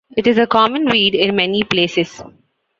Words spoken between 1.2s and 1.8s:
many